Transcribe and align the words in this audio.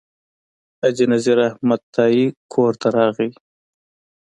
حاجي 0.79 1.05
نذیر 1.13 1.37
احمد 1.47 1.81
تائي 1.95 2.23
کور 2.53 2.73
ته 2.81 2.87
راغی. 2.97 3.29